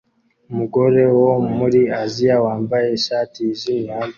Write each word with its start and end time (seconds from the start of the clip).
Umugore 0.51 1.01
wo 1.21 1.33
muri 1.57 1.81
Aziya 2.01 2.35
wambaye 2.45 2.87
ishati 2.99 3.37
yijimye 3.45 3.89
hamwe 3.97 4.09